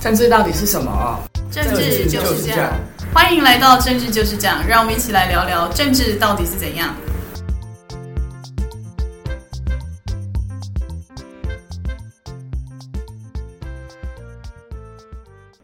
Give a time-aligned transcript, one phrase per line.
[0.00, 1.20] 政治到底是什么？
[1.50, 2.72] 政治就是这样。
[3.12, 6.94] 欢迎来到政治就是这样，让我们一起来聊聊政治到底是怎样。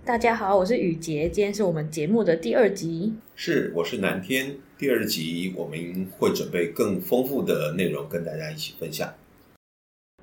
[0.04, 3.14] 大家好，我是雨洁，今天是我们节目的第二集。
[3.36, 4.52] 是，我是南天。
[4.76, 5.78] 第二集我们
[6.18, 9.08] 会准备更丰富的内容跟大家一起分享。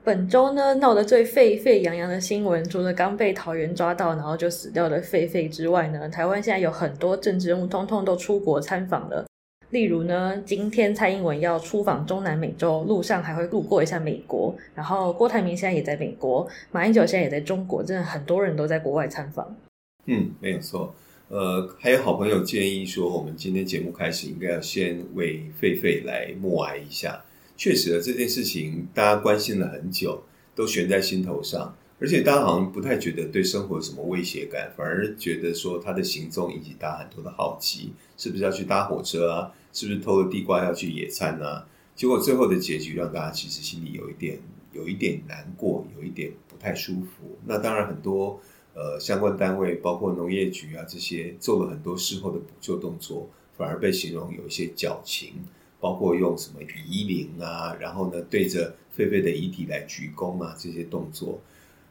[0.04, 9.25] 本周呢，闹得最沸沸扬扬的新闻，除了刚被桃园抓到，然后就死掉的狒狒之外呢，台湾现在有很多政治人物，通通都出国参访了。
[9.69, 14.54] 例如呢，今天蔡英文要出访中南美洲，路上还会路过一下美国。
[14.73, 19.56] 然后郭台铭现在也在美国，马英九现在也在中国，真的很多人都在国外参访。
[20.07, 20.95] 嗯，没有错。
[21.29, 27.23] 呃，还有好朋友建议说，我们今天节目开始应该要先为狒狒来默哀一下。
[27.61, 30.24] 确实，这件事情大家关心了很久，
[30.56, 39.52] 都悬在心头上，而且大家好像不太觉得对生活有什么威胁感，反而觉得说他的行踪引起大家很多的好奇，是不是要去搭火车啊？
[39.73, 41.64] 是不是偷了地瓜要去野餐啊？
[41.95, 44.39] 结果最后的结局让大家其实心里有一点
[44.73, 47.38] 有一点难过，有一点不太舒服。
[47.45, 48.42] 那当然很多
[48.73, 55.36] 呃相关单位，包括农业局啊这些，做了很多事后的补救动作，反而被形容有一些矫情。
[55.82, 61.42] 包括用什么移灵啊，然后呢，对着狒狒的遗体来鞠躬啊，这些动作，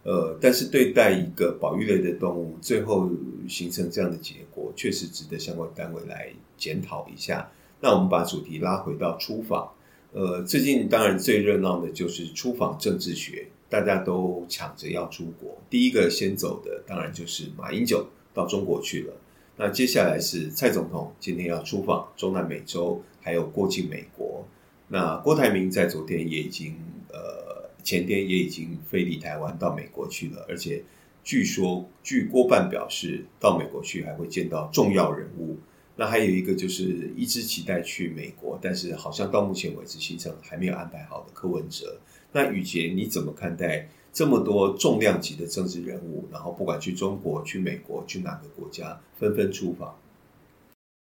[0.05, 3.11] 呃，但是对待一个保育类的动物，最后
[3.49, 7.51] 形成这样的结果，确实值得相关单位来检讨一下。
[7.81, 9.69] 那我们把主题拉回到出访，
[10.13, 15.59] 呃，最近当然最热闹的就是出访政治学，大家都抢着要出国。
[15.69, 19.15] 第一个先走的，当然就是马英九到中国去了。
[19.57, 23.03] 那接下来是蔡总统今天要出访中南美洲。
[23.21, 24.47] 还有过境美国，
[24.89, 26.75] 那郭台铭在昨天也已经，
[27.09, 30.83] 呃，前天也已经飞离台湾到美国去了，而且
[31.23, 35.59] 据说，据郭办表示，到美国去还会见到重要人物。
[35.97, 41.99] 那还有一个就是一直期待去美国，但是好像到目前为止行程还没有安排好的柯文哲。
[42.33, 49.95] 那雨洁你怎么看待这么多重量级的政治人物，然后不管去中国、去美国、去哪个国家，纷纷出访？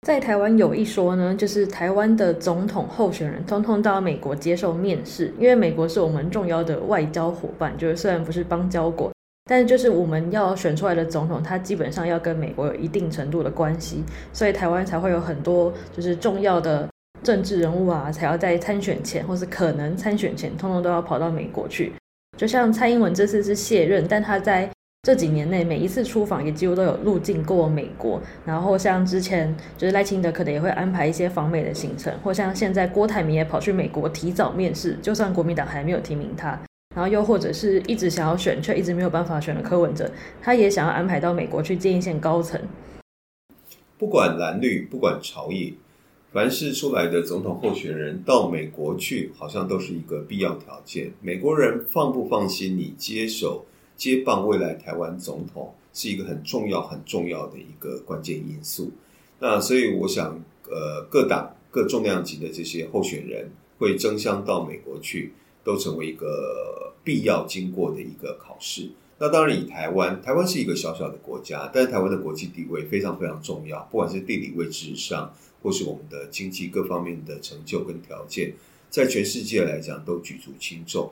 [0.05, 9.11] 在台湾有一说呢，就是台湾的总统候选人通通到美国接受面试，因为美国是我们重要的外交伙伴，就是虽然不是邦交国，
[9.45, 16.87] 但是就是我们要选出来的总统，他基本上要跟美国有一定程度的关系，所以台湾才会有很多就是重要的
[17.23, 21.91] 政治人物啊，才要在参选前或是可能参选前，通通都要跑到美国去。
[22.37, 24.69] 就像蔡英文这次是卸任，但他在
[25.05, 28.19] 这几年内，每一次出访也几乎都有入境过美国。
[28.43, 36.59] 然后像之前就是赖清德可能也会安排一些访美的行程，或像现在郭台铭也跑去美国提早面试，就算国民党还没有提名他。
[36.95, 40.09] 然后又或者是一直想要选却一直没有办法选的柯文哲，
[40.41, 42.59] 他也想要安排到美国去见一线高层。
[43.99, 45.73] 不管蓝绿，不管朝野，
[46.31, 51.11] 凡是出来的总统候选人到美国去，好像都是一个必要条件。
[51.21, 53.65] 美国人放不放心你接手？
[53.95, 58.91] 接棒未来台湾总统是一个很重要、很重要的一个关键因素。
[59.39, 68.89] 那所以我想，呃，各党各重量级的这些候选人会争相到美国去，都成为一个必要经过的一个考试。
[69.17, 78.53] 那当然，以台湾，台湾是一个小小的国家，但是台湾的国际地位非常非常重要，不管是地理位置上，或是我们的经济各方面的成就跟条件，
[78.89, 81.09] 在全世界来讲都举足轻重。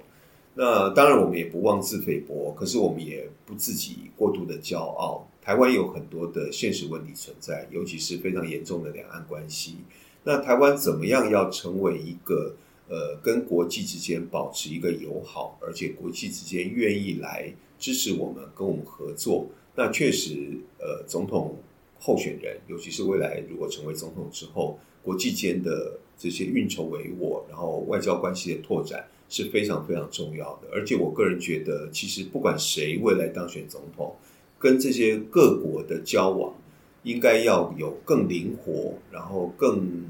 [0.56, 5.28] 那当然，我们也不妄自菲薄，可是我们也不自己过度的骄傲。
[5.42, 9.78] 台湾有很多的现实问题存在，尤其是非常严重的两岸关系。
[10.24, 12.56] 那台湾怎么样要成为一个
[12.88, 19.48] 呃，跟国际之间保持一个友好，而且国际之间愿意来支持我们、跟我们合作？
[19.76, 21.58] 那确实，呃，总统
[22.00, 29.04] 候选人，尤其是未来如果成为总统之后，国际间的这些运筹帷幄，然后外交关系的拓展。
[29.30, 34.16] 是非常非常重要的，而且我个人觉得，其实不管谁未来当选总统，
[34.60, 36.54] 跟这些各国的交往，
[37.02, 40.06] 应该要有更灵活，然后更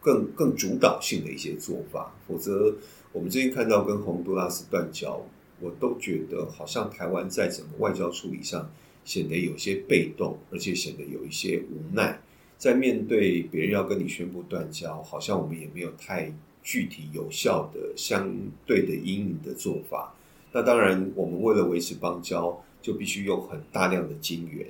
[0.00, 2.14] 更更主导性的一些做法。
[2.26, 2.74] 否则，
[3.12, 5.20] 我们最近看到跟洪都拉斯断交，
[5.60, 8.70] 我都觉得好像台湾在整个外交处理上
[9.04, 12.20] 显得有些被动，而且显得有一些无奈。
[12.56, 16.32] 在面对别人要跟你宣布断交，好像我们也没有太。
[16.62, 18.30] 具体有效的相
[18.66, 20.14] 对的因应的做法，
[20.52, 24.66] 那当然，我们为了维持邦交，就必须用很大量的金元。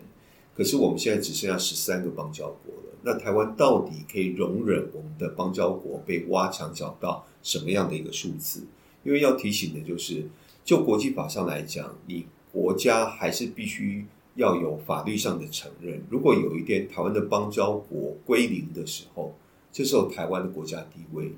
[0.54, 8.66] 可是我们现在只剩下十三个邦交国了，那台湾到底可以容忍我们的邦交国被挖墙脚到什么样的一个数字？
[9.04, 10.26] 因为要提醒的就是，
[10.64, 16.02] 就国际法上来讲，你国家还是必须要有法律上的承认。
[16.10, 19.34] 如果有一天台湾的邦交国归零的时候，
[19.70, 21.32] 这时候台湾的国家地位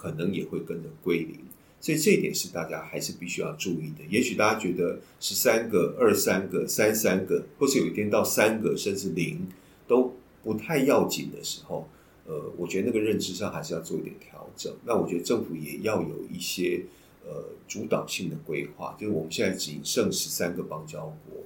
[0.00, 1.36] 可能也会跟着归零。
[1.78, 4.04] 所以这一点是大家还是必须要注意的。
[4.08, 9.46] 也许大家觉得十三个、二三个、三三个，或是有一天到三个甚至零
[9.86, 11.88] 都不太要紧的时候，
[12.26, 14.72] 呃，我觉得那个认知上还是要做一点调整。
[14.84, 16.82] 那我觉得政府也要有一些
[17.24, 21.42] 呃主导性的规划，就是我们现在仅剩十三个邦交国，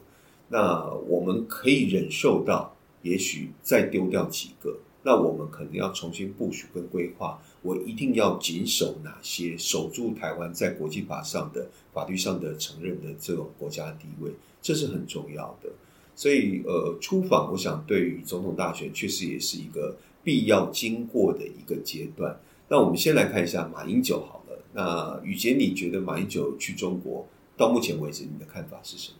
[0.49, 4.79] 那我们可以忍受到，也许再丢掉几个。
[5.07, 14.31] 那我们可能要重新部署跟规划，我一定要谨守哪些，守住台湾在国际法上的法律上的承认的这种国家地位，
[14.61, 15.71] 这是很重要的。
[16.15, 22.39] 所以，呃，出访，我想对于总统大选确实也是一个必要经过的一个阶段。
[22.69, 24.59] 那我们先来看一下马英九好了。
[24.75, 27.27] 那宇杰，你觉得马英九去中国
[27.57, 29.17] 到目前为止，你的看法是什么？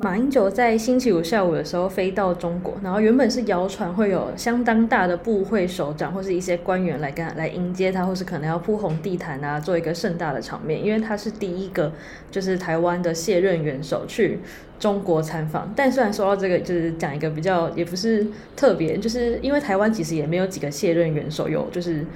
[0.00, 11.92] 马英九在星期五下午的时候飞到中国，然后原本是谣传会有相当大的部会首长或是一些官员来跟来迎接他，或是可能要铺红地毯啊，做一个盛大的场面，因为他是第一个
[12.30, 14.38] 就是台湾的卸任元首去
[14.78, 15.72] 中国参访。
[15.74, 18.24] 但虽然说到这个，就是讲一个比较也不是
[18.54, 22.06] 特别，就是因为台湾其实也没有几个卸任元首有就是。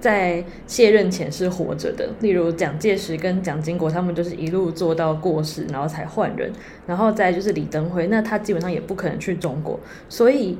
[0.00, 6.52] 在卸任前是活着的，例如蒋介石跟蒋经国，他们就是一路做到过世，然后才换人。
[6.86, 9.78] 然后再就是李登辉，那他基本上也不可能去中国，
[10.08, 10.56] 所以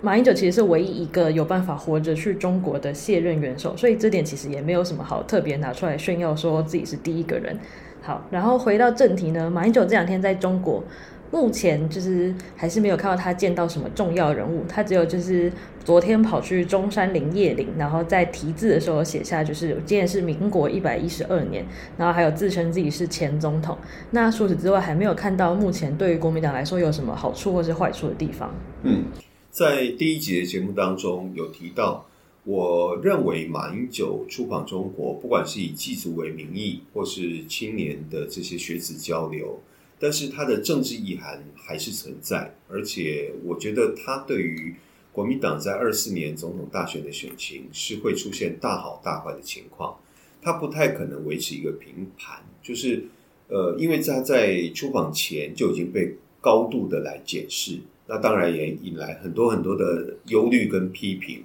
[0.00, 7.56] 马英九其实是唯一一个有办法活着去中国的卸任元首，所以这点其实也没有什么好特别拿出来炫耀，说自己是第一个人。
[8.02, 10.82] 好，然后回到正题呢，马英九这两天在中国。
[11.30, 15.52] 目前就是还是没有看到他见到什么重要人物，他只有就是
[15.84, 21.64] 昨天跑去中山陵谒陵，然后在题字的时候写下就是今年是民国一百一十二年，
[21.96, 23.78] 然后还有自称自己是前总统。
[24.10, 28.52] 那除此之外，还没有看到目前对于国民党来说有什么好处或是坏处的地方。
[28.82, 29.04] 嗯，
[29.50, 32.06] 在第一集的节目当中有提到，
[32.42, 39.60] 我认为马英九出访中国，不管是以祭祖为名义，或是青年的这些学子交流。
[40.00, 44.74] 但是它的政治意涵还是存在，而且我觉得它对于
[45.12, 50.00] 国民党在二四年总统大选的选情是会出现大好大坏的情况，
[50.40, 53.04] 它不太可能维持一个平盘，就是
[53.48, 61.44] 呃，因为他在出访前就已经被高度的来检视，那当然也引来很多很多的忧虑跟批评，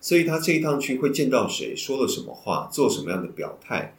[0.00, 3.96] 所以他这一趟去会见到谁，说了什么话，做什么样的表态。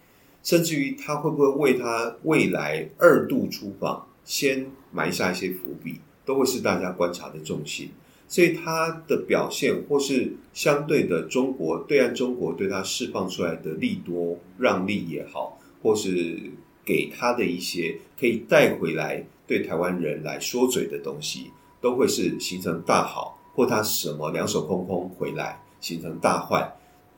[0.47, 7.89] 甚至于他会不会为他未来二度出访先埋下一些伏笔，都会是大家观察的重心。
[8.29, 16.39] 所以他的表现，或是相对的中国对岸中国对他释放出来的利多让利也好，或是
[16.85, 21.51] 给他的一些可以带回来对台湾人来说嘴的东西，
[21.81, 26.73] 都会是形成大好，或他什么两手空空回来形成大坏，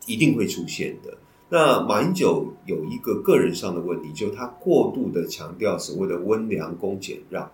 [0.07, 1.15] 一定会出现的。
[1.51, 7.51] 那马英九有一个个人上的问题，就是他过度的强调所谓的温良恭俭让，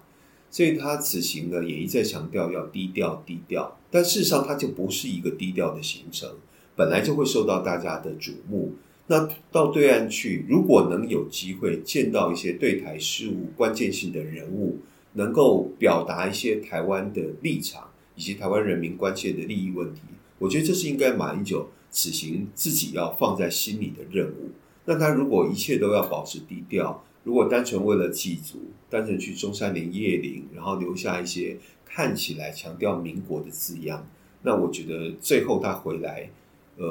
[0.52, 3.78] 所以他此行呢也一再强调要低调低调。
[3.90, 6.30] 但事实上，他就不是一个低调的行程，
[6.76, 8.74] 本来就会受到大家的瞩目。
[9.08, 14.80] 那到对岸去，如果能有机会见到一些对台事务关键性的人物，
[15.14, 20.02] 能够表达一些台湾的立场以及台湾人民关切的利益问题，
[20.40, 21.70] 我觉得这是应该马英九。
[21.96, 24.52] 此行自己要放在心里的任务，
[24.84, 28.60] 那他如果一切都要保持低调，如果单纯为了祭祖，
[28.90, 34.06] 单纯去中山陵谒陵，然后留下一些看起来强调民国的字样，
[34.42, 36.30] 那我觉得最后他回来，
[36.76, 36.86] 呃，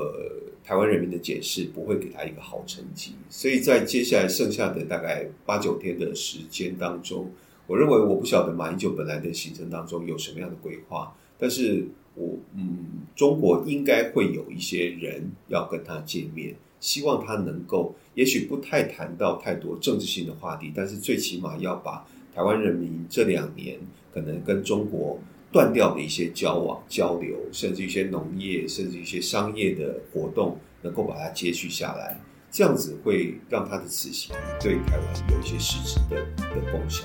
[0.64, 3.12] 台湾人民的解释不会给他一个好成绩。
[3.28, 7.30] 所以在接下来剩下的大概八九天的时间当中，
[7.66, 11.86] 我认为我不晓得马英九本来的行程当中有什么样的规划，但是。
[12.14, 23.78] 我嗯，中国应该会有一些人要跟他见面，希望他能够，也许不太谈到太多政治性的话题，但是最起码要把台湾人民这两年
[24.12, 25.18] 可能跟中国
[25.52, 37.04] 断掉的一些交往交流，甚至一些农业，甚至一些商业的活动，能够把它接续下来，这样子会让他的此行对台湾有一些实质的的功效。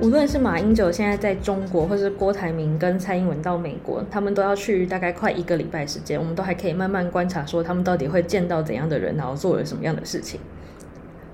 [0.00, 10.40] 无论是马英九现在在中国，或是郭台铭跟蔡英文到美国，他们都要去大概快一个礼拜时间，我们都还可以慢慢观察，说他们到底会见到怎样的人，然后做了什么样的事情。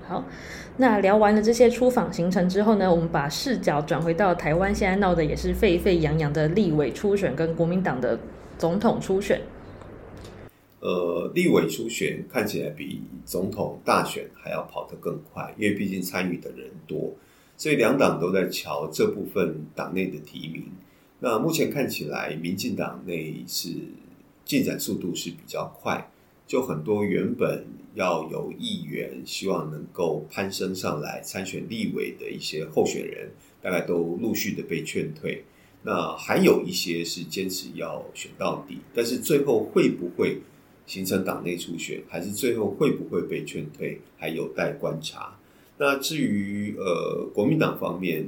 [0.05, 0.25] 好，
[0.75, 8.19] 那聊完了这些出访行程之后呢，我们把视角转回到台湾现在闹得也是沸沸扬扬的立委初选跟国民党的
[8.57, 9.39] 总统初选。
[10.81, 17.13] 呃，立委初选看起来比总统大选还要跑得更快，因为毕竟参与的人多。
[17.57, 20.63] 所以两党都在瞧这部分党内的提名。
[21.19, 23.69] 那目前看起来，民进党内是
[24.45, 26.11] 进展速度是比较快，
[26.45, 35.43] 就很多原本要有议员希望能够攀升上来参选立委的一些候选人，大概都陆续的被劝退。
[35.81, 40.39] 那还有一些是坚持要选到底，但是最后会不会
[40.85, 45.36] 形成党内初选，还是最后会不会被劝退，还有待观察。
[45.77, 48.27] 那至于呃国民党方面，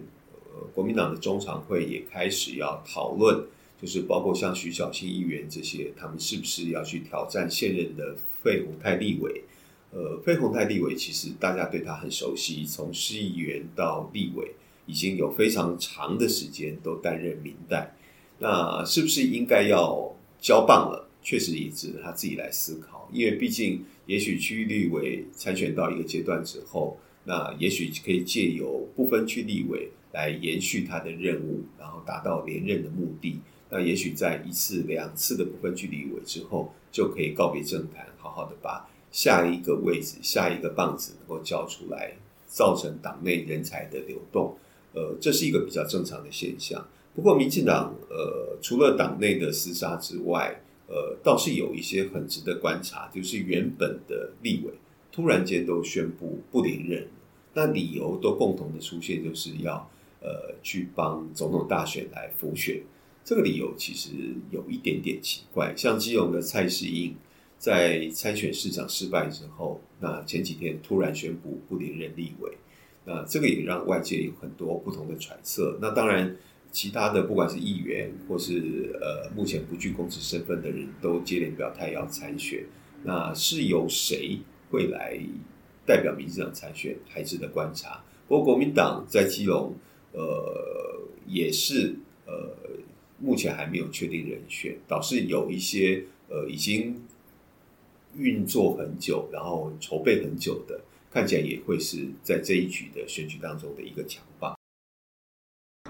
[0.53, 3.45] 呃国民党的中常会也开始要讨论，
[3.81, 9.43] 就是包括像徐小青议员这些，他们是不是要去挑战现任的费鸿泰立委？
[9.91, 14.51] 呃，费鸿泰立委其实大家对他很熟悉，从市议员到立委。
[14.85, 17.95] 已经有非常长的时间都担任民代，
[18.39, 21.07] 那是不是应该要交棒了？
[21.21, 33.39] 确实也值得他自己来思考，因为毕竟，也许区域立委参选到一个阶段之后，那也许可以借由不分区立委来延续他的任务，然后达到连任的目的。
[33.69, 42.13] 那也许在一次两次的不分区立委之后，就可以告别政坛，好好的把下一个位置、下一个棒子能够交出来，
[42.47, 44.57] 造成党内人才的流动。
[44.93, 46.83] 呃，这是一个比较正常的现象。
[47.15, 54.73] 不过，民进党呃，除了党内的厮杀之外，呃，倒是有一些很值得观察，就是原本的立委
[55.11, 57.07] 突然间都宣布不连任，
[57.53, 59.89] 那理由都共同的出现，就是要
[60.21, 62.81] 呃去帮总统大选来辅选。
[63.23, 64.09] 这个理由其实
[64.49, 65.73] 有一点点奇怪。
[65.75, 67.15] 像基隆的蔡世应
[67.57, 72.51] 在参选市长失败之后，那前几天突然宣布不连任立委。
[73.05, 75.77] 那这个也让外界有很多不同的揣测。
[75.81, 76.35] 那当然，
[76.71, 82.63] 其他的不管是议员或是呃目前不具公职身份的人都接连表态要参选。
[83.03, 84.39] 那是由谁
[84.69, 85.19] 会来
[85.85, 88.03] 代表民进党参选，还值得观察。
[88.27, 89.73] 不过国民党在基隆，
[90.13, 91.95] 呃，也是
[92.25, 92.55] 呃
[93.19, 97.01] 目前还没有确定人选，倒是有一些呃已经
[98.15, 100.79] 运作很久，然后筹备很久的。
[101.11, 104.58] 看起来也会是在这一局的选举当中的一个强棒。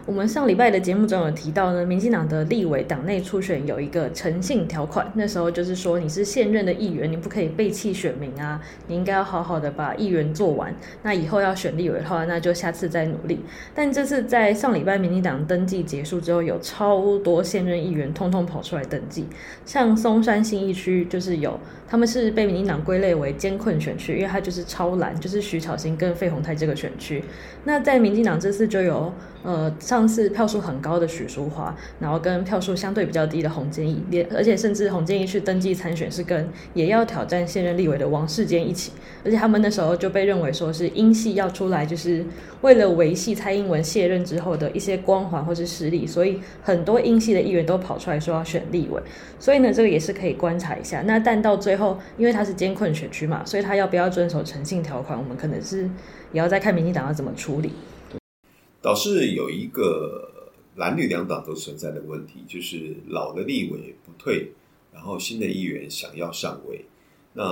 [0.10, 10.74] 我们上礼拜的节目中有提到呢，民进党的立委党内初选有一个诚信条款，那时候就是说你是现任的议员，你不可以背弃选民啊，你应该要好好的把议员做完。
[11.04, 13.42] 那以后要选立委的话，那就下次再努力。
[13.76, 19.28] 但这次在上礼拜民进党登记结束之后，有超多现任议员通通跑出来登记，
[19.64, 27.24] 像松山新义区就是有，他们是被民进党归类为艰困选区，因为它就是超蓝，就是徐巧芯跟费鸿泰这个选区。
[27.64, 29.14] 那在民进党这次就有。
[29.42, 38.92] 呃，上次票数很高的许淑华，然后跟票数相对比较低的洪建义，连而且甚至洪建义去登记参选是跟也要挑战现任立委的王世坚一起，
[39.24, 42.26] 而且他们那时候就被认为说是英系要出来，就是
[42.62, 49.02] 为了维系蔡英文卸任之后的一些光环或是实力，所以很多英系的议员都跑出来说要选立委，
[49.40, 51.02] 所以呢，这个也是可以观察一下。
[51.06, 55.84] 那但到最后，因为他是监困选区嘛，所以他要不要遵守诚信条款，我们可能是
[56.34, 57.72] 也要再看民进党要怎么处理。
[58.82, 64.52] 倒是有一个蓝绿两党都存在的问题，就是老的立委不退，
[64.94, 66.86] 然后新的议员想要上位。
[67.34, 67.44] 那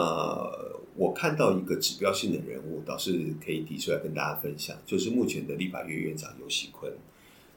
[0.96, 6.92] 我看到一个指标性的人物，倒是可以提出来跟大家分享，就是目前的立法院院长游锡堃。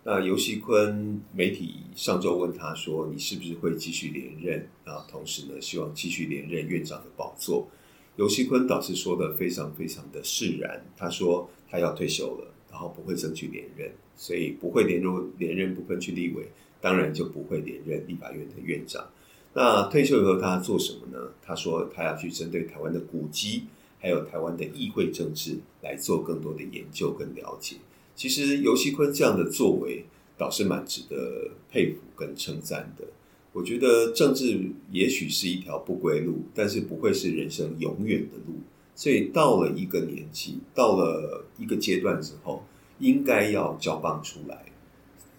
[0.02, 7.68] 那游锡堃媒体上周问他说：“你是不是会继续连任？”啊同时呢，希望继续连任院长的宝座。
[8.16, 12.52] 游锡坤倒是说得非常非常的释然，他说他要退休了。
[12.70, 16.48] 然后不会争取连任，所以不会连任连任不分区立委，
[16.80, 19.10] 当然就不会连任立法院的院长。
[19.52, 21.32] 那退休以后他做什么呢？
[21.42, 23.64] 他说他要去针对台湾的古迹，
[23.98, 27.76] 还有台湾的议会政治来做更多的研究跟了解。
[28.14, 30.04] 其实游锡坤这样的作为
[30.38, 33.04] 倒是蛮值得佩服跟称赞的。
[33.52, 38.59] 我觉得政治也许是一条不归路，但是不会是人生永远的路。
[39.00, 42.62] 所以到了一个年纪，到了一个阶段之后，
[42.98, 44.62] 应该要交棒出来，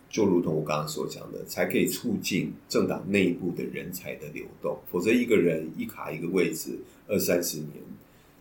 [0.09, 4.79] 就如同我刚刚所讲的，才可以促进政党内部的人才的流动。
[4.91, 7.69] 否则，一个人一卡一个位置二三十年，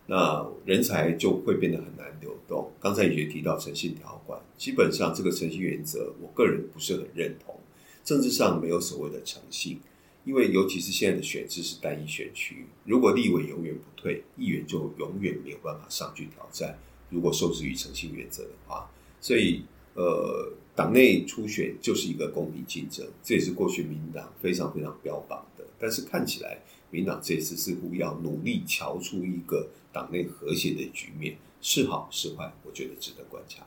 [0.07, 2.71] 那人才就会变得很难流动。
[2.79, 7.55] 刚才也提到诚信条款，基本上这个诚信原则，我个人不是很认同。
[8.03, 9.79] 政治上没有所谓的诚信。
[10.23, 16.77] 因为尤其是现在的选制是单一选区，如果立委永远不退，议员就永远没有办法上去挑战。
[17.09, 19.63] 如果受制于诚信原则的话，所以
[19.95, 25.65] 呃，党内初选就是一个公平竞争，这也是过去民党非常非常标榜的。
[25.77, 26.59] 但是看起来，
[26.89, 33.65] 民党这次似乎要努力瞧出一个党内和谐的局面，是好是坏，我觉得值得观察。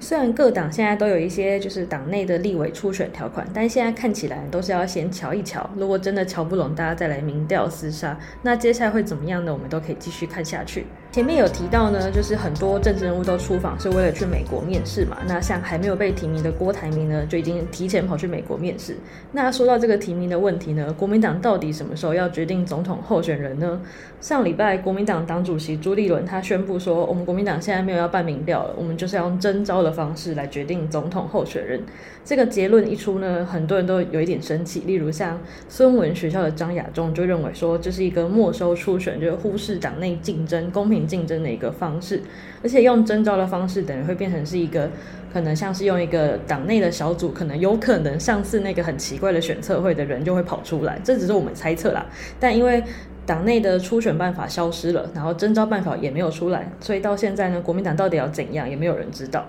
[0.00, 5.68] 虽然各党现在都有一些就是党内的立委初选条款，但现在看起来都是要先瞧一瞧。
[5.76, 8.16] 如果真的瞧不拢，大家再来民调厮杀。
[8.42, 9.52] 那接下来会怎么样呢？
[9.52, 10.86] 我们都可以继续看下去。
[11.10, 15.16] 前面有提到呢，就是很多政治人物都出访是为了去美国面试嘛。
[15.26, 18.94] 那像还没有被提名的郭台铭呢，就已经提前跑去美国面试。
[19.32, 23.80] 那说到这个提名的问题呢，国民党到底什么时候要决定总统候选人呢？
[24.20, 31.80] 上礼拜国民党党主席朱立伦他宣布说，我们国民党现在没有要办民调了，我们就是要用征召的方式来决定总统候选人。
[32.22, 34.80] 这个结论一出呢，很多人都有一点生气。
[34.80, 42.22] 例如像孙文学校的张亚中就认为说，这是一个没收初选，就是忽视党内竞争、公平竞争的一个方式。
[42.62, 44.90] 而且用征召的方式，等于会变成是一个
[45.32, 51.00] 可能像是用一个党内的小组，可能有可能上次那个很奇怪的选测会的人就会跑出来。
[51.04, 52.06] 这只是我们猜测啦。
[52.40, 52.82] 但因为
[53.24, 59.46] 党内的初选办法消失了，然后征召办法也没有出来，所以到现在呢，国民党到底要怎样，也没有人知道。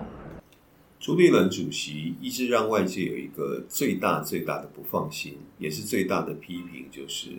[1.00, 7.30] 朱立伦主席一直让外界有一个最大最大的不放心，也是最大的批评，就是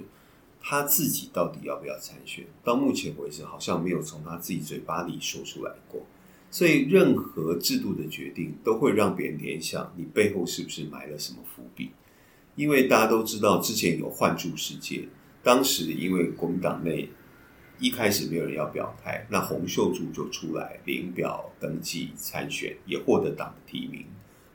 [0.61, 2.45] 他自己到底要不要参选？
[2.63, 6.01] 到目前为止，好像没有从他自己嘴巴里说出来过。
[6.49, 11.91] 所以，任何制度的决定都会让别人联想，你背后是不是埋了什么伏笔？
[12.55, 15.07] 因为大家都知道，之前有换柱事件，
[15.41, 17.09] 当时因为国民党内。
[17.79, 24.05] 一开始没有人要表态，那洪秀柱就出来领表登记参选，也获得党的提名。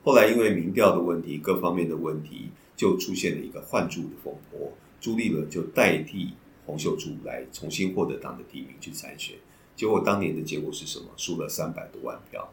[0.04, 4.72] 后来因为民调的问题，各方面的问题，就出现了一个换柱的风波。
[5.06, 6.30] 朱立伦就代替
[6.64, 9.36] 洪秀柱来重新获得党的提名去参选，
[9.76, 11.04] 结果当年的结果是什么？
[11.16, 12.52] 输了三百多万票。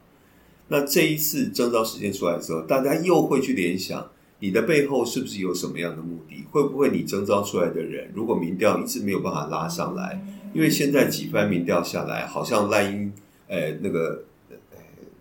[0.68, 4.08] 那这一次征召时间出来之后，大家又会去联想。
[4.38, 6.46] 你的背后是不是有什么样的目的？
[6.52, 10.24] 会不会你征召出来的人，如果民调一直没有办法拉上来？
[10.54, 13.12] 因为现在几番民调下来，好像赖英，
[13.48, 14.26] 呃，那个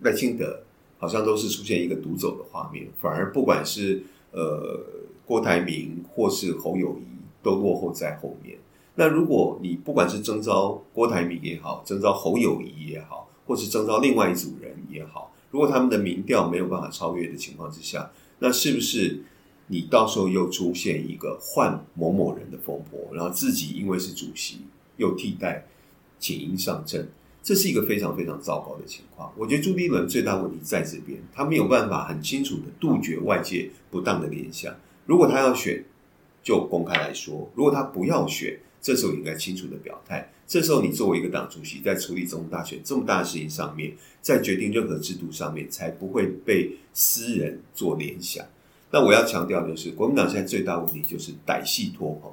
[0.01, 0.61] 赖清德，
[0.99, 4.79] 好像都是出现一个独走的画面，反而不管是呃
[5.25, 7.12] 郭台铭或是侯友宜，
[7.43, 8.57] 都落后在后面。
[8.95, 19.23] 那如果你不管是征召郭台铭也好，征召侯友宜也好，或是征召另外一组人也好，如果他们的民调没有办法超越的情况之下，那是不是
[19.67, 24.59] 你到时候又出现一个换某某人的风波，然后自己因为是主席
[24.97, 25.65] 又替代
[26.19, 27.09] 请缨上阵，
[27.41, 29.33] 这是一个非常非常糟糕的情况。
[29.35, 34.71] 我觉得朱立伦最大问题在这边，他没有办法很清楚的杜绝外界不当的联想。
[35.07, 35.83] 如果他要选，
[36.43, 40.29] 就公开来说；如果他不要选，这时候应该清楚的表态。
[40.45, 48.45] 这时候你作为一个党主席，在处理总统大选这么大的事情上面，在决定任何制度上面，才不会被私人做联想。
[48.91, 52.31] 那我要强调就是，国民党现在最大问题就是歹戏拖棚。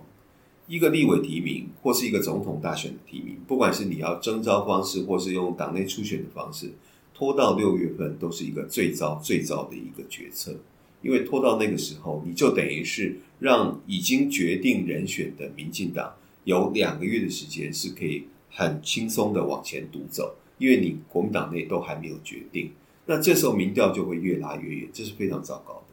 [0.66, 6.70] 一个立委提名或是一个总统大选的提名，不管是你要征召方式，或是用党内初选的方式，
[7.14, 10.55] 拖到六月份都是一个最糟最糟的一个决策。
[11.02, 22.70] 因为拖到那个时候，你就等于是让已经决定人选的民进党有两个月的时间是可以很轻松的往前独走，因为你国民党内都还没有决定。
[23.06, 25.89] 那这时候民调就会越拉越远，这是非常糟糕的。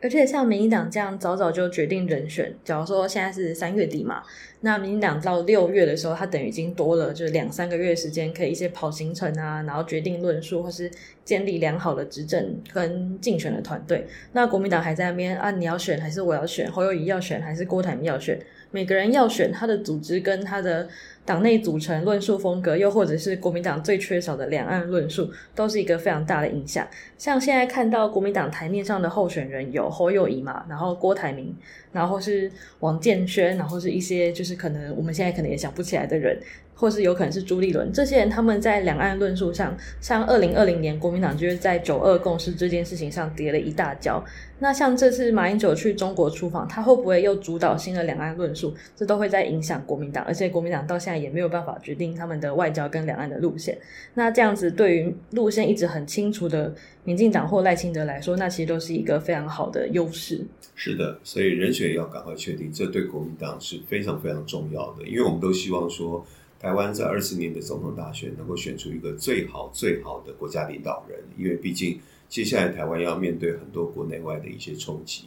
[0.00, 4.22] 而且像民进党这样早早就决定人选，假如说现在是三月底嘛，
[4.60, 10.90] 那民进党到六月的时候，他等于已经多了就两三个月时间，可以一些跑行程啊，然后决定论述或是
[11.24, 14.06] 建立良好的执政跟竞选的团队。
[14.32, 16.70] 那国民党还在那边啊，你要选还是我要选？
[16.70, 18.38] 侯友宜要选还是郭台铭要选？
[18.70, 20.88] 每个人要选他的组织跟他的。
[21.28, 26.88] 党内组成、论述风格，又或者是国民党最缺少的两岸论述，都是一个非常大的影响。
[27.18, 31.54] 像现在看到国民党台面上的候选人有侯友宜嘛，然后郭台铭，
[31.92, 36.40] 然后是王建煊，然后是一些就是可能我们现在可能也想不起来的人。
[36.80, 44.24] 或是有可能是朱立伦，这些人他们在两岸论述上，像二零二零年国民党就是在九二共识这件事情上跌了一大跤。
[44.60, 48.72] 那像这次马英九去中国出访，他会不会又主导新的两岸论述？
[48.94, 53.76] 这都会在影响国民党，而且国民党到现在也没有办法决定他们的外交跟两岸的路线。
[54.14, 60.46] 那这样子对于路线一直很清楚的民进党或赖清德来说，那其实都是一个非常好的优势。
[60.74, 66.24] 是的，所以人选要赶快确定，这对国民党是非常非常重要的，因为我们都希望说。
[66.60, 75.26] 台湾在二十年的总统大选能够选出一个最好最好的国家领导人，因为毕竟接下来台湾要面对很多国内外的一些冲击，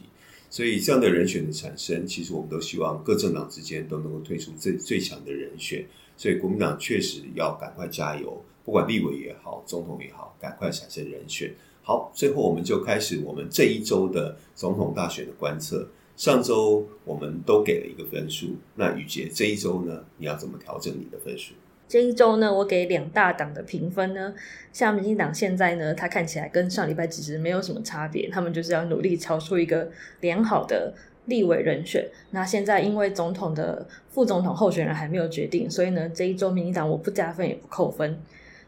[0.52, 5.82] 所以这样的人选的产生，其实我们都希望各政党之间都能够推出最最强的人选。
[6.14, 11.50] 所以国民党确实要赶快加油，不管立委也好，总统也好，赶快产生人选。
[11.82, 15.88] 好，最后我们就开始我们这一周的总统大选的观测。
[16.18, 20.04] 上周我们都给了一个分数，那宇杰这一周呢？
[20.18, 21.54] 你要怎么调整你的分数？
[21.92, 24.32] 这一周呢，我给两大党的评分呢，
[24.72, 30.94] 像民进党现在呢，它看起来跟上礼拜其实没有什么差别，他们就是要努力超出一个良好的
[31.26, 32.08] 立委人选。
[32.30, 38.18] 那现在因为总统的副总统候选人还没有决定，所以呢，这一周民进党我不加分也不扣分。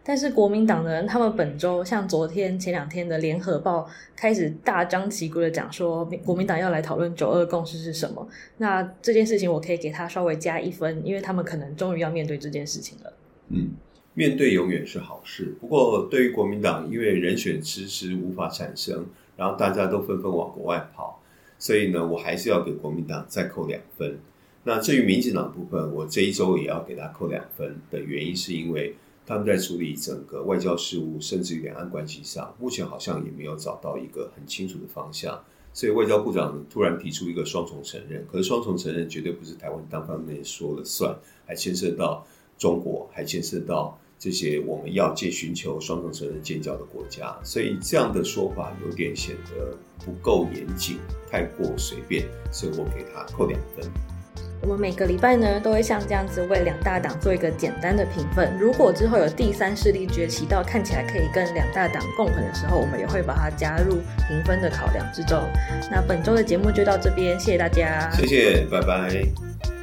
[0.06, 8.28] 但是国民党呢，他们本周像昨天、前两天的联合报开始大张旗鼓的讲说，国民党要来讨论九二共识是什么。
[8.58, 13.12] 那这件事情我可以给他稍微加一分，因为他们可能终于要面对这件事情了。
[13.48, 13.70] 嗯，
[14.12, 15.54] 面对永远是好事。
[15.58, 19.06] 不过对于国民党，因为人选迟迟无法产生，
[19.38, 21.18] 然后大家都纷纷往国外跑，
[21.58, 24.18] 所以呢，我还是要给国民党再扣两分。
[24.64, 28.94] 那至于民进党部分，我这一周也要给他扣两分的原因，是因为。
[29.26, 35.42] 他们在处理整个外交事务，甚至于两岸关系上，目前好像也没有找到一个很清楚的方向。
[35.72, 42.24] 所以外交部长突然提出一个双重承认，可是双重承认绝对不是台湾单方面说了算，还牵涉到
[42.56, 47.36] 中国，还牵涉到这些我们要借寻求双重承认建交的国家。
[47.42, 54.13] 所以这样的说法有点显得不够严谨，太过随便，所以我给他扣两分。
[54.64, 58.56] 我们每个礼拜呢，都会像这样子为两大党做一个简单的评分。
[58.58, 65.38] 如果之后有第三势力崛起到看起来可以跟两大党共存的时候，我们也会把它加入评分的考量之中。
[65.90, 69.73] 那本周的节目就到这边，谢谢大家，谢谢，拜拜。